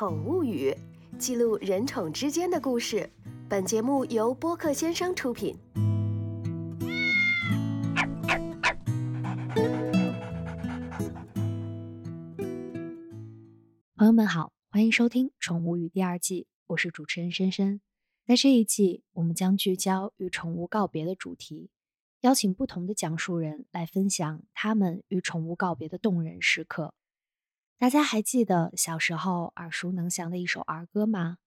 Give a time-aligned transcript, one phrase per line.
[0.00, 0.74] 宠物语》，
[1.18, 3.10] 记录人宠之间的故事。
[3.50, 5.54] 本节目由播客先生出品。
[13.94, 17.82] 朋友们好，欢迎收听《宠物语》第二季，我是主持人深深。
[18.26, 21.68] 在这一季，我们将聚焦与宠物告别的主题，
[22.22, 26.94] 邀请不同的讲述人来分享他们与宠物告别的动人时刻。
[27.80, 31.38] 大家还记得小时候耳熟能详的一首儿歌吗？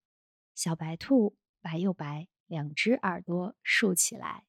[0.55, 4.47] 小白兔，白又白，两只耳朵竖起来。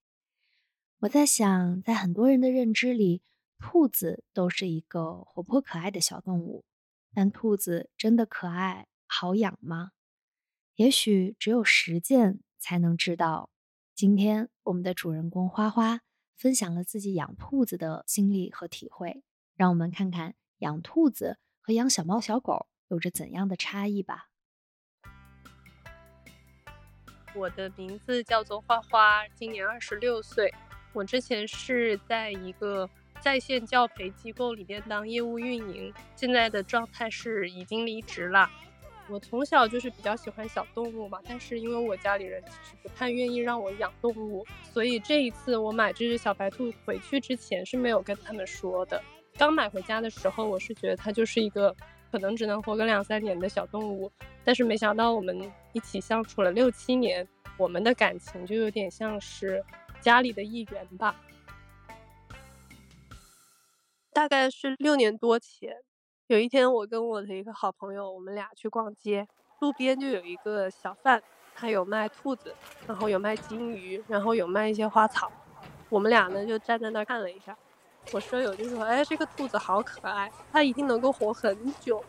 [1.01, 3.21] 我在想，在很多人的认知里，
[3.59, 6.65] 兔子都是一个活泼可爱的小动物。
[7.13, 9.91] 但兔子真的可爱好养吗？
[10.77, 13.51] 也许只有实践才能知道。
[13.95, 16.01] 今天我们的主人公花花
[16.35, 19.23] 分享了自己养兔子的经历和体会，
[19.55, 24.29] 让我们看看养兔子和养小猫小狗有着怎样的差异吧。
[27.35, 30.53] 我的名字叫做花花，今年二十六岁。
[30.93, 32.89] 我之前是在一个。
[33.21, 38.51] 在线教培机构里面当业务运营，现在的状态是已经离职了。
[39.09, 49.03] 我从小就是比较喜欢小动物嘛，但是因为我家里人其实不太愿意让我养动物，所以这一次我买这只小白兔回去之前是没有跟他们说的。
[49.37, 51.75] 刚买回家的时候，我是觉得它就是一个
[52.11, 54.11] 可能只能活个两三年的小动物，
[54.45, 59.65] 但是没想到我们一起相处了六七年，我们的感情就有点像是
[60.01, 61.17] 家里的一员吧。
[64.13, 65.77] 大概是六年多前，
[66.29, 69.27] 有一天我跟我的一个好朋友，我们俩去逛街，
[69.59, 71.21] 路边就有一个小贩，
[71.57, 72.55] 他有卖兔子，
[72.87, 75.33] 然后有卖金鱼，然后有卖一些花草。
[75.89, 77.59] 我们俩呢就站在那看了一下，
[78.13, 82.03] 我舍友就说：“哎，这个兔子好可爱，它一定能够活很久。”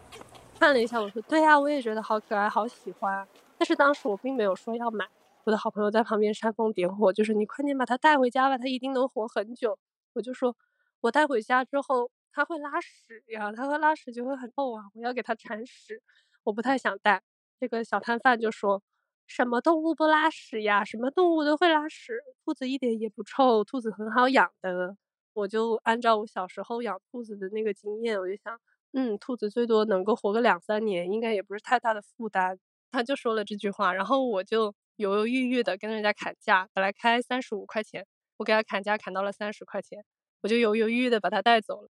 [0.60, 5.08] 看了一下，我说：“对呀，我也觉得好可爱，好喜欢。”但是当时我并没有说要买。
[5.46, 9.78] 我的好朋友在旁边煽风点火，就是你快点把它带回家吧，它一定能活很久。
[10.14, 10.56] 我就说。
[11.02, 16.02] 我带回家之后，它会拉屎呀，它会拉屎就会很臭啊，我要给它铲屎，
[16.44, 17.22] 我不太想带。
[17.60, 18.82] 这个小摊贩就说
[19.28, 20.84] ：“什么动物不拉屎呀？
[20.84, 24.98] 什么动物都会拉屎，兔子一点也不臭，兔子很好养的。”
[25.36, 28.58] 我就按照我小时候养兔子的那个经验，我就想，
[28.94, 32.58] 嗯，兔子最多能够活个两三年，应该也不是太大的负担。
[32.90, 38.08] 他就说了这句话，然后我就犹犹豫豫的跟人家砍价，本来开三十五块钱，
[38.38, 40.06] 我给他砍价砍到了三十块钱。
[40.42, 41.90] 我就犹犹豫豫的把它带走了，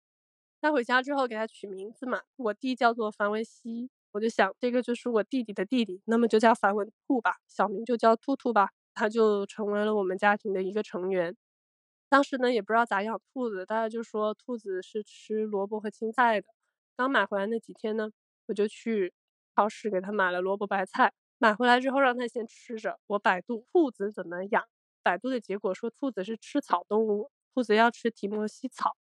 [0.60, 11.36] 带回家之后给它取名字嘛，我弟叫做樊文熙，我就想这个就是我弟弟的弟弟，那么就叫樊文兔吧，小名就叫兔兔吧，他就成为了我们家庭的一个成员。
[12.08, 16.46] 当时呢也不知道咋养兔子，大家就说兔子是吃萝卜和青菜的。
[16.96, 18.10] 刚买回来那几天呢，
[18.46, 19.12] 我就去
[19.54, 22.98] 超市给他买了萝卜白菜，买回来之后让他先吃着。
[23.08, 24.64] 我百度兔子怎么养，
[25.02, 27.30] 百度的结果说兔子是吃草动物。
[27.54, 28.96] 兔子要吃提莫西草，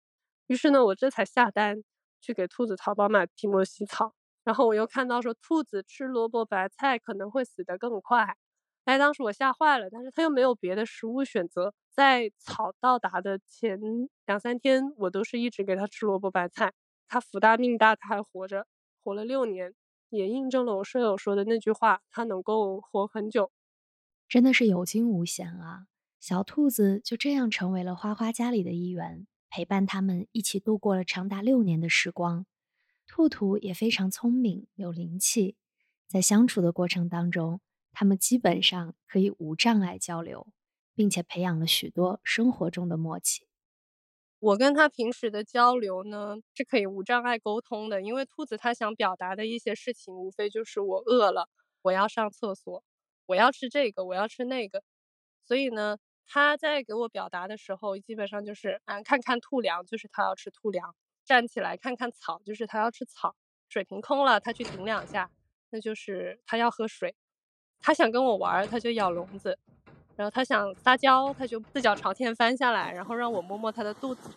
[0.48, 1.84] 于是呢，我这才下单
[2.20, 4.14] 去给兔子淘宝买提莫西草。
[4.42, 8.36] 然后我又看到说，兔子吃萝卜白菜可能会死得更快。
[8.84, 11.74] 哎，当时我吓坏了，但是他又没有别的食物选择。
[11.90, 13.78] 在草到达的前
[14.26, 16.72] 两三天，我都是一直给它吃萝卜白菜。
[17.06, 18.66] 它福大命大，它还活着，
[19.02, 19.74] 活了六年，
[20.08, 23.50] 也印证了我舍友说的那句话，它能够活很久，
[24.28, 25.86] 真的是有惊无险啊。
[26.20, 32.46] 小兔子就这样成为了花花家里的一员，陪伴他们一起度过了长达六年的时光。
[33.06, 35.56] 兔兔也非常聪明，有灵气，
[36.06, 37.60] 在相处的过程当中，
[37.92, 40.46] 他们基本上可以无障碍交流，
[40.94, 43.46] 并且培养了许多生活中的默契。
[44.38, 51.48] 我跟他平时的交流呢，是可以无障碍沟通的，因为兔子它想表达的一些事情，无非就是我饿了，
[51.82, 52.82] 我要上厕所，
[53.26, 54.82] 我要吃这个，我要吃那个，
[55.44, 55.98] 所以呢。
[56.32, 60.92] 他在给我表达的时候，基本上就是啊，看看兔粮，就是他要吃兔粮；
[61.24, 63.30] 站起来看看草，就是他要吃草；
[63.68, 65.32] 水瓶空了，他去顶两下，
[65.70, 67.16] 那就是他要喝水。
[67.80, 69.52] 他想跟我玩，他就咬笼子；
[70.16, 74.30] 然后他想撒娇，他就四脚朝天翻下来，然后让我摸摸他的肚子。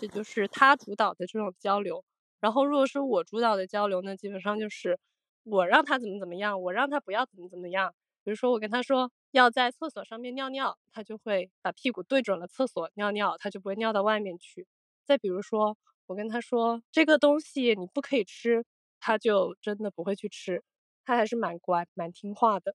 [0.00, 2.04] 这就是他主导的这种交流。
[2.40, 4.98] 然后如果是我主导的交流呢，基本上就是
[5.44, 7.94] 我让他怎么怎么样，我让他不要怎么怎么样。
[8.24, 9.10] 比如说我跟他说。
[9.32, 14.66] 要在厕所上面尿尿，他就会把屁股对准了厕所尿尿，他就不会尿到外面去。
[15.04, 18.64] 再比如说，我跟他说这个东西你不可以吃，
[18.98, 20.64] 他就真的不会去吃，
[21.04, 22.74] 他还是蛮乖、蛮听话的。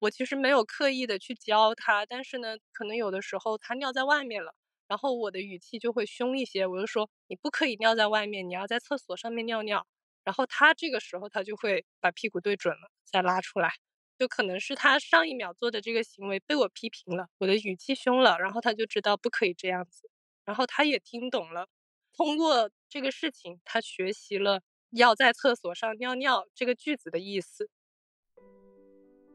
[0.00, 4.54] 我其实没有刻意的去教他，但是呢，可能有的时候他尿在外面了，
[4.88, 9.86] 然后我的语气就会凶一些，我就说你不可以尿在外面，你要在厕所上面尿尿。
[10.24, 13.70] 然后它这个时候它就会把屁股对准了，再拉出来。
[14.18, 20.10] 就可能是他上一秒做的这个行为被我批评了，我的语气凶了，然后他就知道不可以这样子，
[20.44, 21.68] 然后他也听懂了。
[22.12, 24.60] 通过这个事情，他学习了
[24.90, 27.70] 要在厕所上尿尿这个句子的意思。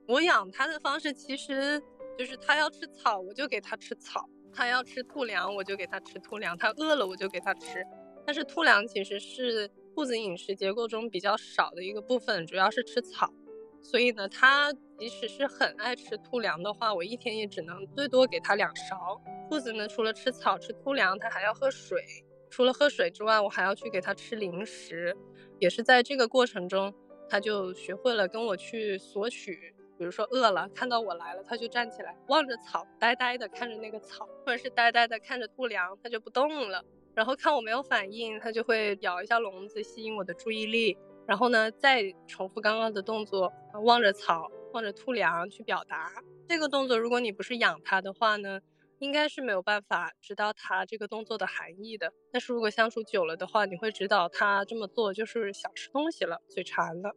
[0.07, 1.81] 我养它的方式其实
[2.17, 4.21] 就是它要吃草，我就给它吃草；
[4.53, 7.83] 它要吃兔粮，我就给它吃兔粮；它饿了，我就给它吃。
[8.25, 13.33] 但是兔粮其实是兔子饮食结构中比较少的一个部分，主要是吃草。
[13.81, 19.21] 所以呢，它即使是很爱吃兔粮的话，我一天也只能最多给它两勺。
[19.47, 22.01] 兔子呢，除了吃草、吃兔粮，它还要喝水。
[22.49, 25.15] 除了喝水之外，我还要去给它吃零食。
[25.59, 26.91] 也是在这个过程中，
[27.29, 29.74] 它就学会了跟我去索取。
[29.97, 36.83] 比如说饿了，看到我来了，它就站起来，望着草，呆呆的看着那个草，或者是呆呆的看着兔粮，它就不动了。
[37.13, 40.97] 然后看我没有反应，它就会咬一下笼子，吸引我的注意力。
[41.25, 43.51] 然后呢，再重复刚刚的动作，
[43.83, 46.11] 望着草，望着兔粮去表达
[46.47, 46.99] 这个动作。
[46.99, 48.59] 如果你不是养它的话呢，
[48.99, 52.11] 应该是没有办法知道它这个动作的含义的。
[52.31, 57.15] 但是如果相处久了的话，你会知道它这么做就是想吃东西了，嘴馋了。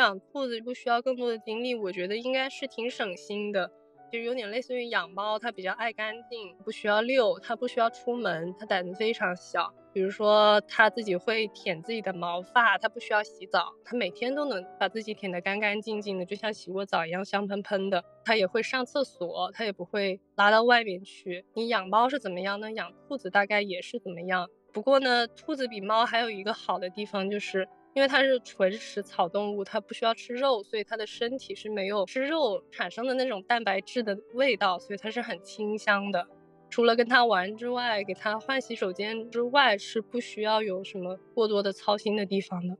[0.00, 3.70] 养兔子不需要更多的精力，我觉得应该是挺省心的。
[4.12, 9.72] 就有点类似于养猫，它比较爱干净，不需要遛，它不需要出门，它胆子非常小。
[9.92, 18.02] 比如说，它自己会舔自己的毛发，它不需要洗澡，它每天都能把自己舔得干干净净的，就像洗过澡一样香喷喷的。
[18.24, 21.44] 它也会上厕所，它也不会拉到外面去。
[21.54, 22.72] 你养猫是怎么样呢？
[22.72, 24.48] 养兔子大概也是怎么样。
[24.72, 27.68] 不过呢，兔子比猫还有一个好的地方就是。
[27.94, 36.26] 因为它是纯食草动物，它不需要吃肉，所以它的身体是没有吃肉产生的那种蛋白质的味道，所以它是很清香的。
[36.68, 42.78] 除了跟它玩之外，给它换洗手间之外，是不需要有什么过多的操心的地方的。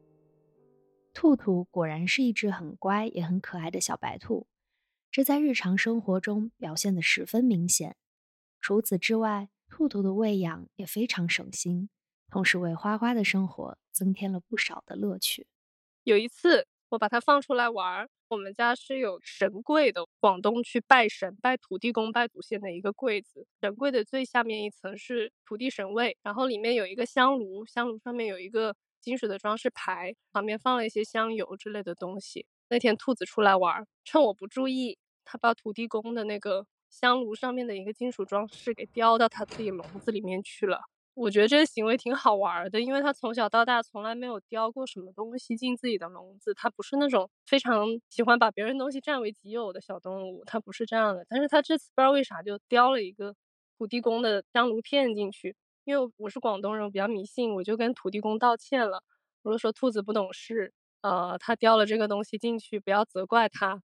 [1.13, 4.47] 兔兔果然是一只很乖也很可爱的小白兔，
[5.11, 7.97] 这在日常生活中表现得十分明显。
[8.61, 11.89] 除此之外，兔兔的喂养也非常省心。
[12.31, 15.47] 同时为花花的生活增添了不少的乐趣。
[16.05, 23.47] 有一次，我把它放出来玩儿，我们家是有神柜的，广东去拜神、拜土地公、拜祖先的一个柜子。
[23.61, 32.47] 神柜的最下面一层是土地神位，然后里面有一个香炉，香炉上面有一个金属的装饰牌，旁边放了一些香油之类的东西。
[32.71, 40.81] 那天兔子出来玩儿，趁我不注意，它把土地公的那个香炉上面的一个金属装饰给叼到它自己笼子里面去了。
[41.21, 51.27] 我觉得这个行为挺好玩的，因为他从小到大从来没有叼过什么东西进自己的笼子，他不是那种非常喜欢把别人东西占为己有的小动物，他不是这样的。
[51.29, 53.35] 但是他这次不知道为啥就叼了一个
[53.77, 59.03] 土地公的香炉片进去，因为我是广东人，我比较迷信，我就跟土地公道歉了，
[59.43, 60.73] 我就说兔子不懂事，
[61.03, 63.83] 呃，他叼了这个东西进去，不要责怪他。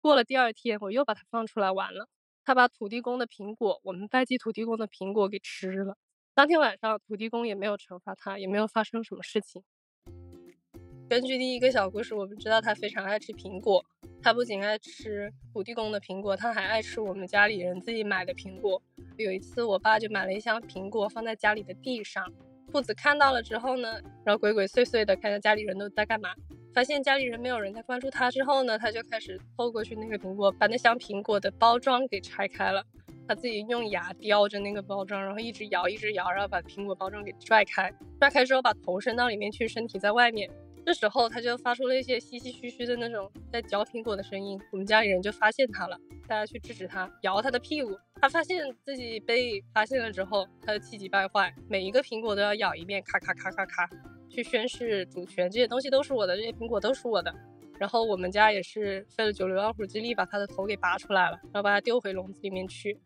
[0.00, 2.08] 过了第二天，我又把它放出来玩了，
[2.46, 5.94] 他把土地公的苹果，我们拜祭土地公的苹果给吃了。
[6.38, 9.60] 当天晚上，土地公也没有惩罚他，也没有发生什么事情。
[11.08, 13.84] 根据第一个小故事，我们知道他非常爱吃苹果。
[14.22, 18.80] 他不仅爱吃土地公的苹果，他还爱吃我们家里人自己买的苹果。
[19.16, 22.32] 有一次，我爸就买了一箱苹果放在家里的地上，
[22.70, 26.32] 兔子看到了之后呢，然后鬼鬼祟祟的看着家里人都在干嘛，
[26.72, 32.84] 发现家里人没有人在关注他之后呢，他就开始凑过去那个苹果，把那箱苹果的包装给拆开了。
[33.28, 37.92] 他自己用牙叼着那个包装，然后一直摇，一直摇，然后把苹果包装给拽开。
[38.18, 40.50] 拽开之后，把头伸到里面去，身体在外面。
[40.86, 44.58] 这时候，他就发出了一些唏唏嘘嘘的那种在嚼苹果的声音。
[44.72, 47.94] 我们家里人就发现他了，大家去制止他，摇他的屁股。
[48.22, 53.86] 他发现自己被发现了之后，他就气急败坏，每一个苹果都要咬一遍，咔咔咔咔咔，
[54.30, 55.50] 去宣示主权。
[55.50, 57.34] 这些东西都是我的，这些苹果都是我的。
[57.78, 62.98] 然后我们家也是费了九牛二虎之力，把他的头给拔出来了，然后把他丢回笼子里面去。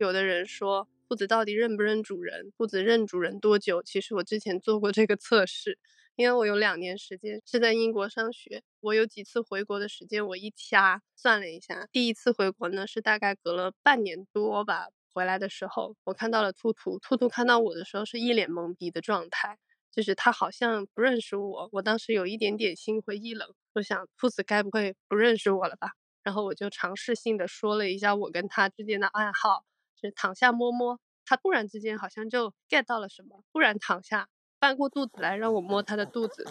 [0.00, 2.50] 有的人说兔子到底认不认主人？
[2.56, 3.82] 兔子认主人多久？
[3.82, 5.78] 其实我之前做过这个测试，
[6.16, 19.58] 因为我有两年时间是在英国上学，我有几次回国的时间，我一掐算了一下，第一次回国呢是大概隔了半年多吧，回来的时候我看到了兔兔，兔兔看到我的时候是一脸懵逼的状态，
[19.92, 25.90] 就是它好像不认识我，我当时有一点点心灰意冷，我想兔子该不会不认识我了吧？
[26.22, 29.66] 然后我就尝试性的说了一下我跟它之间的暗号。
[30.00, 34.28] 是躺下摸摸，他突然之间好像就 get 到了什么，突然躺下，
[34.58, 36.44] 翻过肚子来让我摸他的肚子。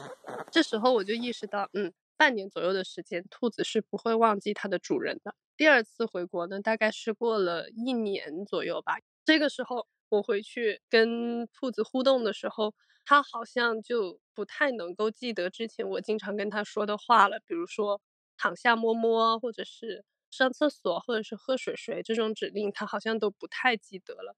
[0.52, 5.34] 这时候我就意识到，嗯，半年左右的时间，兔子是不会忘记它的主人的。
[5.58, 8.98] 第二次回国呢，大概是过了一年左右吧。
[9.26, 12.74] 这个时候我回去跟兔子互动的时候，
[13.06, 18.00] 它好像就不太能够记得之前我经常跟它说的话了，比如说
[18.38, 24.36] 躺下摸摸，或者是上厕所，或者是喝水水这种指令，他好像都不太记得了。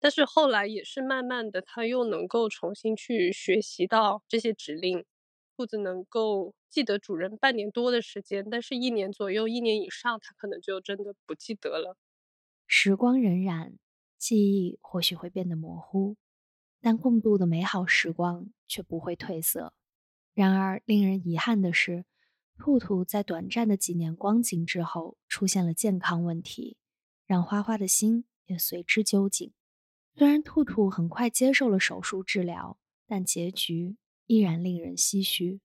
[0.00, 5.04] 但是后来也是慢慢的，他又能够重新去学习到这些指令。
[5.56, 11.96] 兔子能够记得主人半年多的时间，但是一年左右、一年以上，它可能就真的不记得了。
[12.68, 13.78] 时光荏苒，
[14.18, 16.16] 记忆或许会变得模糊，
[16.80, 19.72] 但共度的美好时光却不会褪色。
[20.34, 22.04] 然而，令人遗憾的是，
[22.58, 26.76] 兔兔在短暂的几年光景之后，出现了健康问题，
[27.24, 29.52] 让花花的心也随之揪紧。
[30.16, 33.96] 虽然兔兔很快接受了手术治疗，但结局……
[34.26, 35.60] 依然令人唏嘘。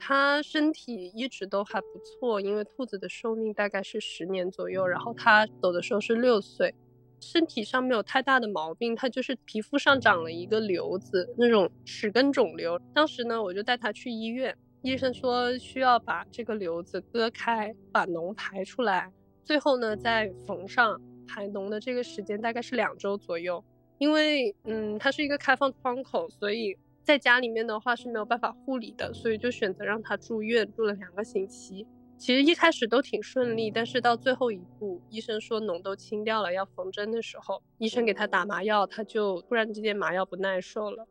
[0.00, 4.84] 它身体一直都还不错，因为兔子的寿命大概是十年左右。
[4.84, 6.74] 然后它走的时候是六岁，
[7.20, 12.78] 身体上没有太大的毛病，他就是皮肤上长了一个瘤子，那种齿根肿瘤。
[12.94, 19.12] 当时呢，我就带他去医院，医生说需要把这个瘤子割开，把脓排出来，
[19.44, 21.00] 最后呢再缝上。
[21.30, 23.62] 排脓的这个时间大概是两周左右。
[23.98, 31.86] 因为，嗯，它是一个开放窗口，所以在家里面的话是没有办法护理的，所以就选择让他住院，住了两个星期。
[32.18, 41.06] 其实一开始都挺顺利，但是到最后一步，医生说脓都清掉了，要缝针的时候，医生给他打麻药，他就突然之间麻药不耐受了，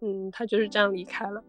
[0.00, 1.44] 嗯，他就是这样离开了，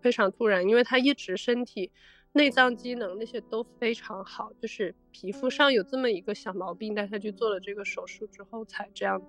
[0.00, 1.92] 非常突然，因为他一直身体
[2.32, 9.20] 内脏机能那些都非常好，就是皮肤上有这么一个小毛病，但他去做了这个手术之后才这样。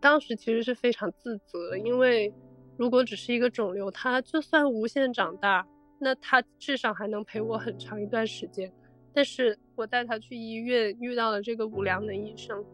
[0.00, 2.32] 当时其实是非常自责，因为
[2.76, 5.66] 如果只是一个肿瘤，它就算无限长大，
[6.00, 8.72] 那他至少还能陪我很长一段时间。
[9.12, 12.64] 但是我带他去医院，遇到了这个无良的医生，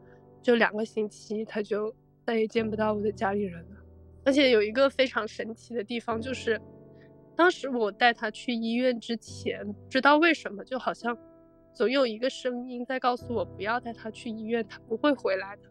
[0.41, 3.77] 就两个星期，他就再也见不到我的家里人了。
[4.25, 6.61] 而且有一个非常神奇的地方，就是
[7.35, 11.17] 当时我带他去医院之前，不知道为什么，就好像
[11.75, 15.63] 总有一个声音在告诉我不要带他去医院，他不会回来的。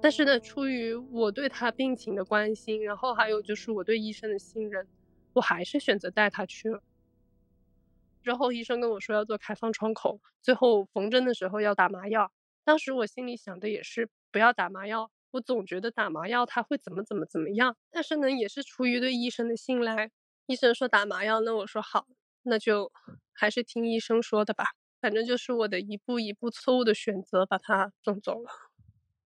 [0.00, 4.86] 但是呢，出于我对他病情的关心，然后还有就是我对医生的信任，
[5.34, 6.82] 我还是选择带他去了。
[8.22, 12.32] 之后医生跟我说要做开放窗口，最后缝针的时候要打麻药。
[12.64, 17.76] 当时我心里想的也是不要打麻药，我总觉得打麻药他会怎么怎么怎么样。
[17.90, 20.10] 但是呢，也是出于对医生的信赖，
[20.46, 22.06] 医生说打麻药，那我说好，
[22.42, 22.92] 那就
[23.32, 24.66] 还是听医生说的吧。
[25.00, 28.48] 反正就是我的一步一步错误的选择，把他送走了。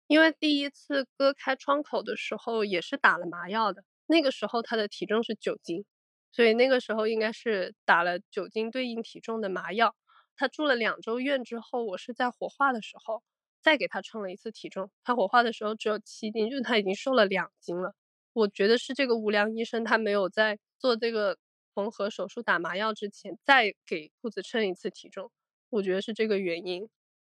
[0.06, 5.86] 因为第一次割开窗口的时候也是打了麻药的，那个时候他的体重是九斤，
[6.32, 9.94] 所以那个时候应该是打了九斤对应体重的麻药。
[10.34, 13.22] 他住了两周院之后，我是在火化的时候
[13.60, 17.94] 再给他称了一次体重，他火化的时候只有七斤，就是他已经瘦了两斤了。
[18.32, 21.36] 我觉得是这个无良医生他没有在做这个
[21.74, 25.30] 缝合手术打麻药之前再给兔子称一次体重，
[25.68, 26.88] 我觉得是这个原因。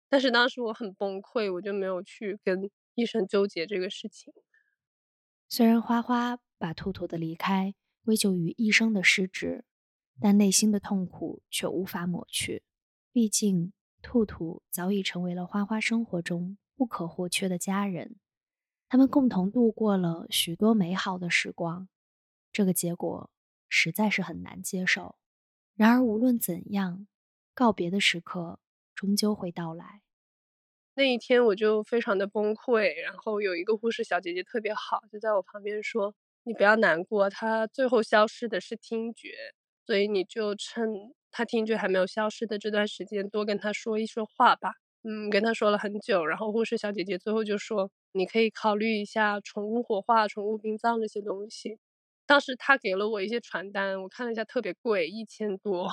[0.09, 4.32] 但是当时我很崩溃，我就没有去跟医生纠结这个事情。
[5.49, 9.64] 虽然花花把兔兔的离开归咎于医生的失职，
[10.21, 12.62] 但内心的痛苦却无法抹去。
[13.12, 18.16] 毕竟，兔兔早已成为了花花生活中不可或缺的家人，
[18.88, 21.88] 他们共同度过了许多美好的时光。
[22.52, 23.30] 这个结果
[23.68, 25.16] 实在是很难接受。
[25.75, 27.06] 然而，无论怎样，
[27.54, 28.59] 告别的时刻。
[28.94, 30.02] 终究会到来。
[30.94, 39.28] 那一天我就非常的崩溃，然后有一个护士小姐姐特别好，就在我旁边说：“你不要难过，他最后消失的是听觉，
[39.87, 40.87] 所以你就趁
[41.30, 44.72] 他听觉还没有消失的这段时间，多跟他说一说话吧。”
[45.04, 51.78] 嗯，跟他说了很久，然后护士小姐姐最后就说：“你可以考虑一下宠物火化、宠物殡葬这些东西。”
[52.25, 55.88] 当时他给了我一些传单，我看了一下，特别贵，一千多。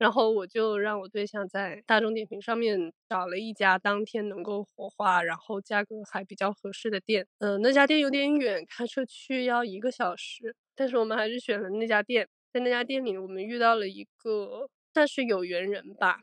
[0.00, 7.26] 然后我就让我对象在大众点评上面找了一家当天能够火化，然后价格还比较合适的店。
[7.38, 12.26] 嗯，那家店有点远，开车去要一个小时，但是我们还是选了那家店。
[12.50, 16.22] 在那家店里，我们遇到了一个算是有缘人吧。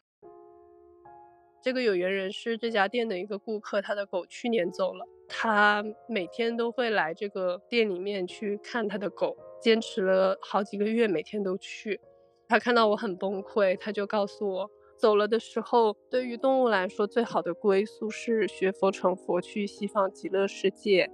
[1.61, 12.01] 这个有缘人是这家店的一个顾客，他的狗去年走了，他每天都会来这个店里面去看他的狗，坚持了好几个月，每天都去。
[12.47, 21.11] 他看到我很崩溃，他就告诉我，走了的时候，对于动物来说，最好的归宿是学佛成佛，去西方极乐世界。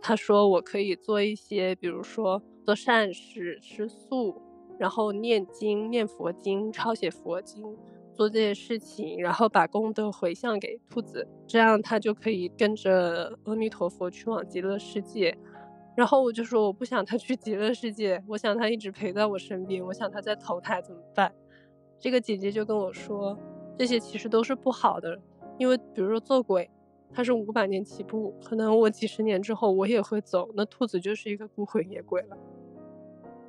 [0.00, 4.42] 他说我可以做一些，比如说做善事、吃素，
[4.78, 7.76] 然后念经、念佛经、抄写佛经，
[8.12, 15.38] 做这些事情，然后把功德回向给兔子，这样他就可以跟着阿弥陀佛去往极乐世界。
[15.94, 21.32] 然后我就说我不想他去极乐世界，我想他一直陪在我身边，我想他在投胎怎么办？
[21.98, 23.38] 这个姐姐就跟我说，
[23.78, 25.18] 这些其实都是不好的，
[25.58, 26.70] 因为比如说做鬼，
[27.12, 32.36] 他是五百年起步，可能我几十年之后我也会走，那兔子就是一个孤魂野鬼了。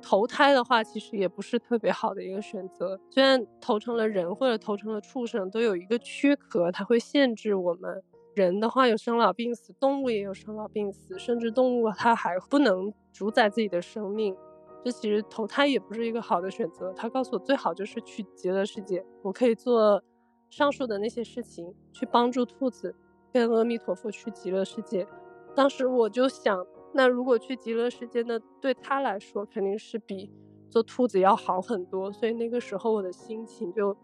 [0.02, 3.00] 投胎的话，其实也不是特别好的一个选择。
[3.10, 8.02] 虽然投成了人或者投成了畜生，都有一个躯壳，它会限制我们。
[8.34, 14.36] 人的话有生老病死，动物也有生老病死，甚至动物它还不能主宰自己的生命。
[14.84, 16.92] 这其实投胎也不是一个好的选择。
[16.92, 20.02] 他告诉我，最好就是去极乐世界，我可以做
[20.50, 22.94] 上述的那些事情，去帮助兔子
[23.32, 25.06] 跟阿弥陀佛去极乐世界。
[25.54, 30.30] 当时我就想，那如果去极乐世界，那对他来说肯定是比
[30.68, 32.12] 做兔子要好很多。
[32.12, 33.96] 所以那个时候我的心情就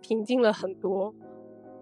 [0.00, 1.14] 平静了很多。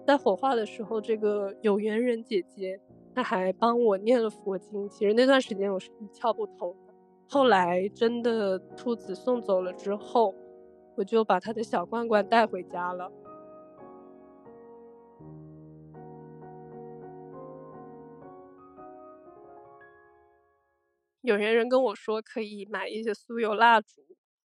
[0.04, 2.80] 在火化的时候，这个有缘人姐姐
[3.14, 4.88] 她还帮我念了佛经。
[4.88, 6.92] 其实那段时间我是一窍不通的。
[7.28, 10.35] 后来真的兔子送走了之后，
[10.97, 13.11] 我就把他的小罐罐带回家了。
[21.21, 24.02] 有缘人跟我说可以买一些酥油蜡烛，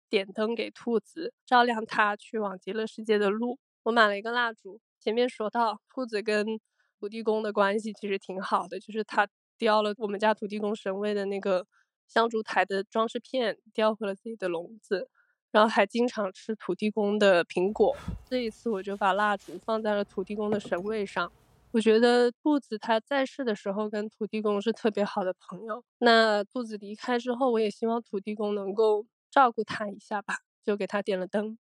[0.10, 3.60] 点灯给兔子，照亮它去往极乐世界的路。
[3.83, 4.81] 我买了一个蜡烛。
[5.03, 6.60] 前面说到兔子跟
[7.00, 11.65] 土地公的关系其实挺好的，就是他叼了我们家土地公神位的那个。
[12.05, 15.10] 香烛台的装饰片叼回了自己的笼子，
[15.51, 17.95] 然后还经常吃土地公的苹果。
[18.29, 21.31] 这一次我就把蜡烛放在了土地公的神位上。
[21.72, 25.83] 我觉得兔子它在世的时候跟土地公是特别好的朋友。
[26.00, 31.57] 那兔子离开之后，我也希望土地公能够照顾它一下吧，就给它点了灯。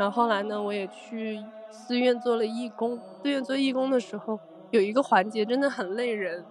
[0.00, 1.38] 然后后来呢，我也去
[1.70, 2.98] 寺院做了义工。
[3.20, 4.40] 寺院做义工的时候，
[4.70, 6.42] 有一个环节真的很累人。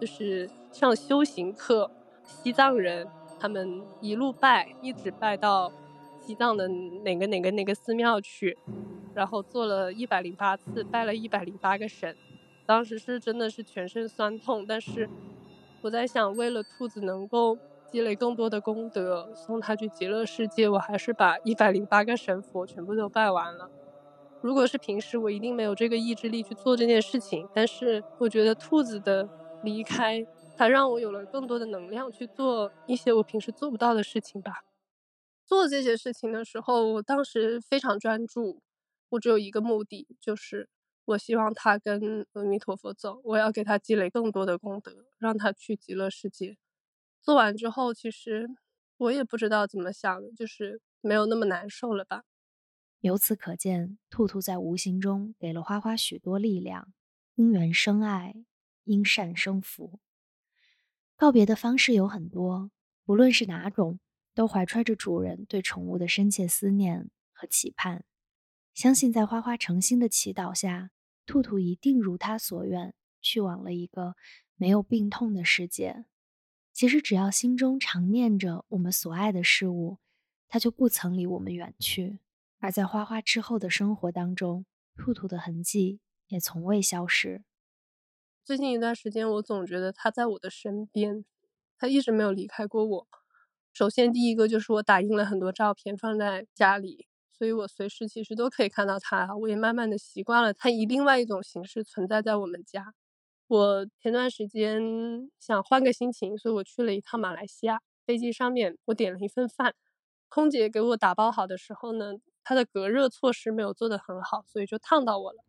[0.00, 1.90] 就是上修行课，
[2.24, 3.08] 西藏人
[3.40, 5.72] 他们一路拜，一直拜到
[6.20, 8.56] 西藏的哪个哪个哪个寺庙去，
[9.12, 12.16] 然后做了一百零八次，拜了一百零八个神。
[12.64, 15.10] 当时是真的是全身酸痛，但是
[15.82, 17.58] 我在想，为了兔子能够
[17.90, 23.70] 积累更多的功德，送他去极乐世界，我还是把一百零八个神佛全部都拜完了。
[24.40, 27.48] 如果是平时，我一定没有这个意志力去做这件事情。
[27.54, 29.28] 但是我觉得兔子的。
[29.62, 30.26] 离开，
[30.58, 34.62] 它让我有了更多的能量去做一些我平时做不到的事情吧。
[35.46, 38.60] 做这些事情的时候，我当时非常专注，
[39.08, 40.68] 我只有一个目的，就是
[41.06, 46.58] 我希望他跟阿弥陀佛走，我要给他积累更多的功德，让他去极乐世界。
[47.24, 48.46] 做完之后，其实
[48.98, 52.22] 我也不知道怎么想的，就是没有那么难受了吧。
[53.00, 56.92] 由此可见，兔兔在无形中给了花花许多力量，
[57.34, 58.44] 因缘生爱。
[58.86, 59.98] 因善生福。
[61.16, 62.70] 告别的方式有很多，
[63.06, 63.98] 不论是哪种，
[64.34, 68.04] 都怀揣着主人对宠物的深切思念和期盼。
[68.74, 70.90] 相信在花花诚心的祈祷下，
[71.24, 74.16] 兔兔一定如他所愿，去往了一个
[74.56, 76.04] 没有病痛的世界。
[76.74, 79.98] 其实，只要心中常念着我们所爱的事物，
[80.48, 82.18] 它就不曾离我们远去。
[82.58, 87.44] 而在花花之后的生活当中，兔兔的痕迹也从未消失。
[88.44, 91.24] 最近一段时间，我总觉得他在我的身边，
[91.78, 93.06] 他一直没有离开过我。
[93.72, 99.36] 首先，第一个就是我打印了很多照片放在家里，所以我随时其实都可以看到他。
[99.36, 102.94] 我也慢慢的习惯了他以另外一种形式存在在我们家。
[103.46, 107.80] 我前段时间想换个心情，所以我去了一趟马来西亚。
[108.06, 109.74] 飞机上面，我点了一份饭，
[110.28, 115.42] 空姐给我打包好的时候呢，它的隔热措施没有做得很好，所以就烫到我了。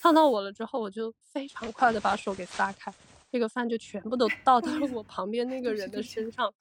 [0.00, 2.92] 烫到我了之后，我就非常快的把手给撒开，
[3.30, 6.52] 这个饭就全部都倒到了 我旁边那个人的身上。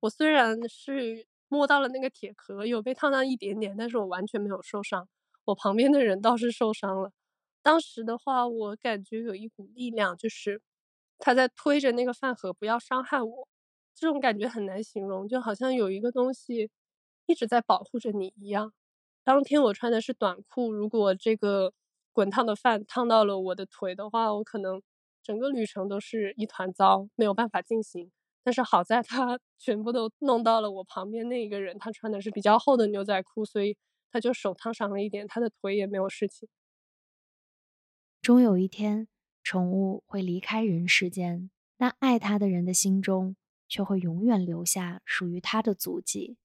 [0.00, 5.08] 我虽然是摸到了那个铁壳，有被烫到一点点，但是我完全没有受伤。
[5.46, 7.12] 我旁边的人倒是受伤了。
[7.62, 10.60] 当时的话，我感觉有一股力量，就是
[11.18, 13.48] 他在推着那个饭盒，不要伤害我。
[13.94, 16.70] 这种感觉很难形容，就好像有一个东西
[17.26, 18.72] 一直在保护着你一样。
[19.24, 21.72] 当天我穿的是短裤，如果这个。
[22.10, 24.82] 滚烫的饭烫到了我的腿的话，我可能
[25.22, 28.10] 整个旅程都是一团糟，没有办法进行。
[28.42, 33.76] 但是好在他 全部都弄到了我旁边那一个人，他穿的是比较厚的牛仔裤，所以
[34.10, 36.48] 他就手烫伤了一点，他的腿也没有事情。
[38.28, 39.08] 终有一天，
[39.42, 43.36] 宠物会离开人世间，但爱它的人的心中
[43.66, 46.36] 却会永远留下属于它的足迹。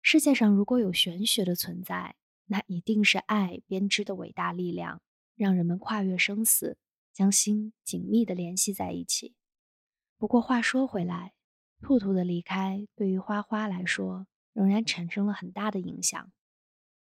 [0.00, 5.02] 世界上如果有玄学的存在，那一定是爱编织的伟大力量，
[5.36, 6.78] 让人们跨越生死，
[7.12, 9.34] 将心紧密地联系在一起。
[10.16, 11.34] 不过话说回来，
[11.82, 16.32] 兔兔的离开对于花花来说仍然产生了很大的影响。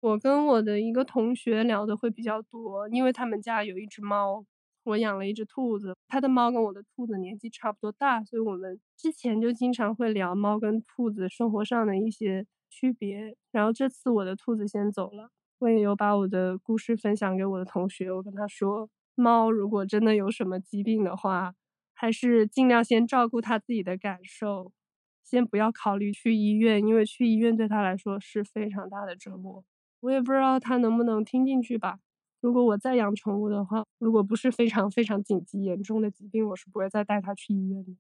[0.01, 4.43] 我跟我的一个同学聊的会比较多，因为他们家有一只猫，
[4.83, 13.35] 我养了一只兔子，他的猫跟我的兔子年纪差不多大，所以我们之前就经常会聊猫跟兔子生活上的一些区别。
[13.51, 21.53] 然后这次我的兔子先走了，我也有把我的故事分享给我的同学，我跟他说，猫如果真的有什么疾病的话。
[21.93, 24.71] 还是尽量先照顾它自己的感受，
[25.23, 29.63] 先不要考虑去医院，因为去医院对他来说是非常大的折磨。
[30.01, 31.99] 我也不知道他能不能听进去吧。
[32.41, 37.91] 如果我再养宠物的话，如果不是非常非常紧急严重的疾病，我是不会再带他去医院的。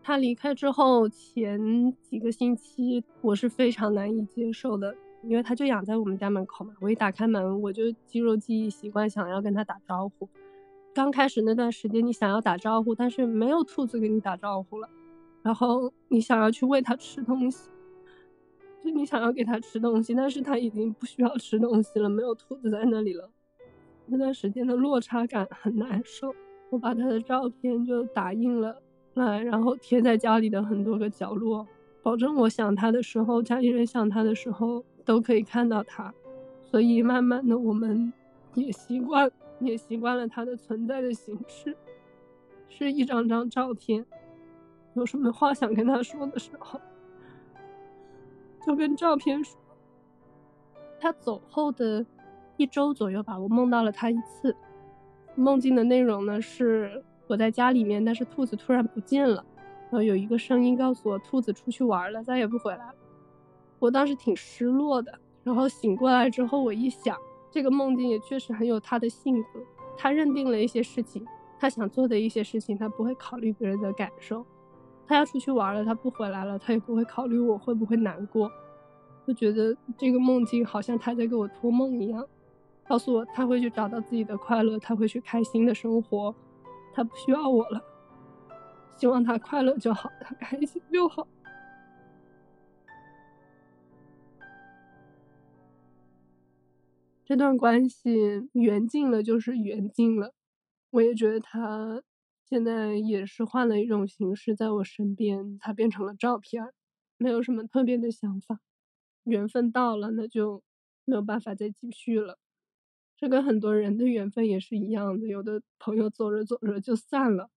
[0.00, 6.72] 他离开之后前几个星期，我是非常难以接受的，因为他就养在我们家门口嘛。
[6.80, 10.28] 我一打开门，我就肌肉记忆习惯想要跟他打招呼。
[10.94, 14.88] 刚开始那段时间，你想要打招呼，但是没有兔子跟你打招呼了。
[15.42, 17.70] 然后你想要去喂它吃东西，
[18.82, 23.30] 就你想要给它吃东西，但是它已经不需要吃东西了，没有兔子在那里了。
[24.06, 26.34] 那段时间的落差感很难受。
[26.70, 28.80] 我把它的照片就打印了
[29.14, 31.66] 来，然后贴在家里的很多个角落，
[32.02, 36.12] 保证我想它的时候，家里人想它的时候都可以看到它。
[36.64, 38.12] 所以慢慢的，我们
[38.54, 39.30] 也习惯。
[39.60, 41.76] 也习惯了它的存在的形式，
[42.68, 44.04] 是一张张照片。
[44.94, 46.80] 有什么话想跟他说的时候，
[48.64, 49.58] 就跟照片说。
[51.00, 52.04] 他走后的
[52.56, 54.54] 一周左右吧，我梦到了他一次。
[55.34, 59.44] 梦境的内容呢是我在家里面，但是兔子突然不见了，
[59.90, 62.94] 然后有一个声音告诉我兔子出去玩了，再也不回来了。
[63.78, 67.16] 我当时挺失落的，然后醒过来之后，我一想。
[67.50, 69.60] 这个梦境也确实很有他的性格，
[69.96, 71.26] 他认定了一些事情，
[71.58, 74.46] 他想做的一些事情，他不会考虑别人的感受。
[75.06, 78.50] 他要出去玩了，他不回来了，他也不会考虑我会不会难过。
[79.26, 82.26] 就觉得这个梦境好像他在给我托梦一样，
[82.88, 86.34] 告诉我他会去找到自己的快乐，他会去开心的生活，
[86.92, 87.80] 他不需要我了。
[88.96, 91.26] 希望他快乐就好，他开心就好。
[97.24, 100.34] 这段关系缘尽了就是缘尽了，
[100.90, 102.02] 我也觉得他
[102.52, 106.62] 现在也是换了一种形式在我身边，它变成了照片，
[107.16, 108.60] 没有什么特别的想法。
[109.22, 110.62] 缘分到了，那就
[111.06, 112.38] 没有办法再继续了。
[113.16, 117.48] 这跟很多人的缘分也是一样的，有的朋友走着走着就散了，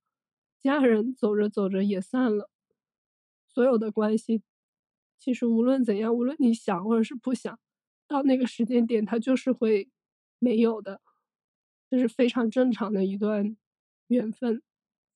[0.62, 2.50] 家人走着走着也散了。
[3.50, 4.44] 所有的关系，
[5.20, 7.60] 其实无论怎样，无论你想或者是不想。
[8.08, 9.90] 到那个时间点，它就是会
[10.40, 11.02] 没有的，
[11.90, 13.58] 这是非常正常的一段
[14.08, 14.62] 缘分，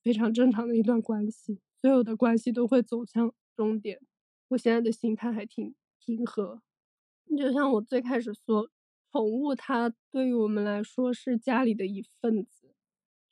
[0.02, 1.60] 非常正常的一段关系。
[1.80, 4.00] 所有的关系都会走向终点。
[4.48, 6.62] 我现在的心态还挺平和。
[7.36, 8.68] 就像我最开始说，
[9.12, 12.74] 宠物它对于我们来说是家里的一份子，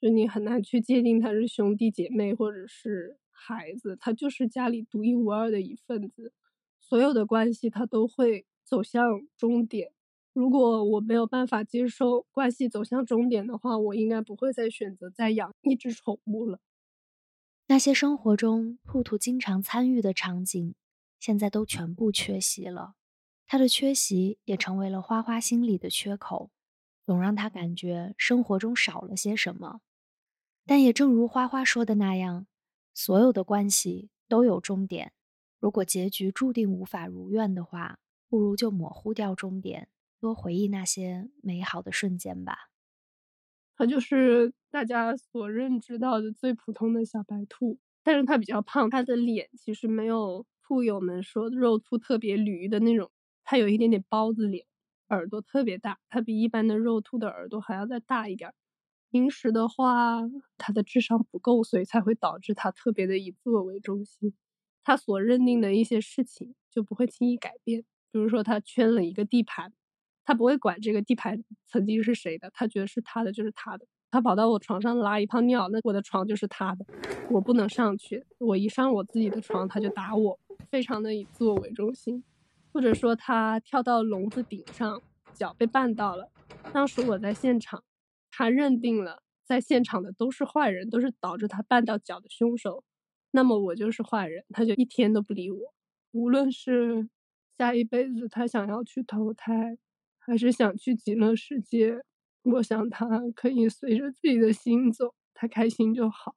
[0.01, 6.33] 就你很难去界定它是兄弟姐妹或者是孩子，它就是家里独一无二的一份子。
[6.81, 8.47] 所有的关系它都会。
[8.69, 9.93] 走向终点。
[10.39, 16.61] 如果我没有办法接受关系走向终点的话，我应该不会再选择再养一只宠物了。
[17.67, 20.77] 那些生活中兔兔经常参与的场景，
[21.19, 22.95] 现在都全部缺席了。
[23.49, 26.53] 它的缺席也成为了花花心里的缺口，
[27.05, 29.81] 总让他感觉生活中少了些什么。
[30.65, 32.47] 但也正如花花说的那样，
[32.95, 35.13] 所有的关系都有终点。
[35.59, 37.99] 如果结局注定无法如愿的话，
[38.29, 39.89] 不如就模糊掉终点，
[40.21, 42.69] 多回忆那些美好的瞬间吧。
[43.77, 53.11] 它就是大家所认知到的最普通的小白兔，但是它比较胖，它的脸其实没有兔友们说肉兔特别驴的那种，
[53.45, 54.67] 它有一点点包子脸，
[55.11, 58.53] 耳朵特别大，它比一般的肉兔的耳朵还要再大一点。
[59.11, 60.23] 平时的话，
[60.59, 64.35] 它的智商不够，所以才会导致它特别的以自我为中心，
[64.83, 67.85] 它所认定的一些事情就不会轻易改变。
[68.11, 69.73] 比如说，他圈了一个地盘，
[70.29, 73.87] 他不会管这个地盘曾经是谁的，他觉得是他的就是他的。
[74.11, 76.85] 他跑到我床上拉一泡尿，那我的床就是他的，
[77.31, 78.27] 我不能上去。
[78.37, 80.39] 我一上我自己的床，他就打我，
[80.71, 82.23] 非常的以自我为中心。
[82.71, 85.01] 或者说，他跳到笼子顶上，
[85.33, 86.31] 脚被绊到了。
[86.75, 87.83] 当时我在现场，
[88.31, 92.85] 他认定了在现场的都是坏人，都是导致他绊到脚的凶手，
[93.31, 95.73] 那么我就是坏人，他就一天都不理我，
[96.13, 97.09] 无论是。
[97.57, 99.77] 下一辈子，他想要去投胎，
[100.29, 102.03] 还是想去极乐世界？
[102.43, 106.35] 我想他可以随着自己的心走，他开心就好。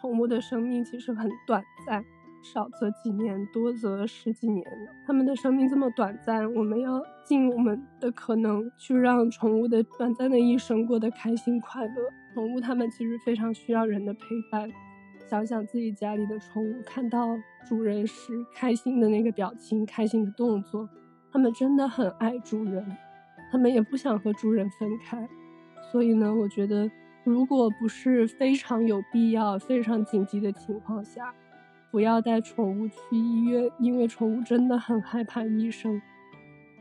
[0.00, 2.02] 宠物的生命其实很短暂，
[2.42, 4.64] 少则几年，多则十几年。
[5.06, 11.94] 它们的生命这么短暂，我们要尽我们的可能去让宠物的短暂的一生过得开心快乐。
[12.32, 14.70] 宠物它们其实非常需要人的陪伴。
[15.28, 17.36] 想想自己家里的宠物，看到
[17.68, 20.88] 主人时开心的那个表情、开心的动作，
[21.32, 22.96] 它们真的很爱主人，
[23.50, 25.28] 它们也不想和主人分开。
[25.90, 26.90] 所以呢，我觉得。
[27.24, 31.34] 如果不是非常有必要、非常紧急的情况下，
[31.90, 36.00] 不要带宠物去医院，因为宠物真的很害怕医生。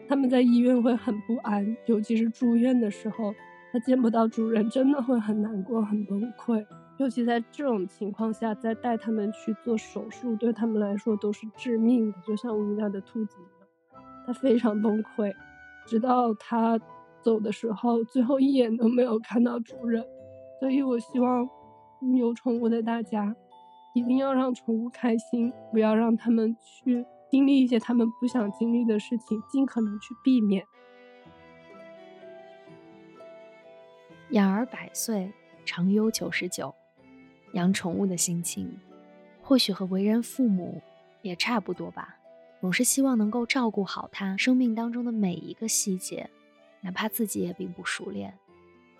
[0.07, 3.33] 他们在医院会很不安，尤其是住院的时候，
[3.73, 6.65] 它见不到主人，真的会很难过、很崩溃。
[6.97, 12.17] 尤其在这种情况下，再带他们去做手术，对他们来说都是致命的。
[12.25, 13.35] 就像我们家的兔子
[14.27, 15.33] 他，非常崩溃，
[15.85, 16.77] 直到他
[17.21, 20.05] 走的时候，最后一眼都没有看到主人。
[20.59, 21.49] 所以，我希望
[22.17, 23.33] 有宠物的大家
[23.93, 30.65] 一定要让宠物开心，不要让他们去经历一些他们不想经历的事情，尽可能去避免。
[34.31, 35.31] 养儿百岁，
[35.63, 36.75] 常忧九十九。
[37.53, 38.77] 养宠物的心情，
[39.41, 40.81] 或许和为人父母
[41.21, 42.17] 也差不多吧，
[42.67, 46.29] 总是希望能够照顾好它生命当中的每一个细节，
[46.81, 48.37] 哪怕自己也并不熟练。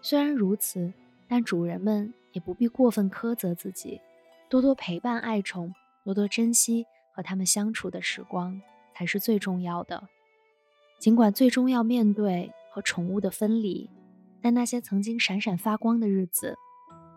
[0.02, 0.94] 虽然如此。
[1.28, 4.00] 但主人们也不必过分苛责自己，
[4.48, 5.76] 多多陪伴爱宠，
[6.06, 8.62] 多多珍惜和他们相处的时光，
[8.96, 10.08] 才是最重要的。
[10.98, 13.90] 尽管最终要面对和宠物的分离，
[14.42, 16.56] 但那些曾经闪闪发光的日子，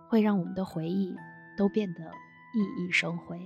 [0.09, 1.15] 会让我们的回忆
[1.57, 2.01] 都变得
[2.53, 3.39] 熠熠生辉。